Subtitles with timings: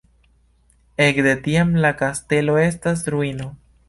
[1.07, 3.51] Ekde tiam la kastelo estas ruino.